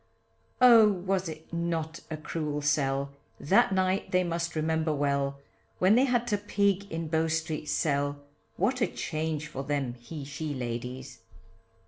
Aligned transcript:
Oh, 0.59 0.91
was 0.91 1.29
it 1.29 1.53
not 1.53 1.99
a 2.09 2.17
cruel 2.17 2.63
sell, 2.63 3.11
That 3.39 3.71
night 3.71 4.09
they 4.09 4.23
must 4.23 4.55
remember 4.55 4.91
well, 4.91 5.37
When 5.77 5.93
they 5.93 6.05
had 6.05 6.25
to 6.29 6.39
pig 6.39 6.91
in 6.91 7.07
Bow 7.07 7.27
Street 7.27 7.67
cell, 7.69 8.19
What 8.55 8.81
a 8.81 8.87
change 8.87 9.45
for 9.45 9.61
them 9.63 9.93
he 9.93 10.25
she 10.25 10.55
ladies. 10.55 11.19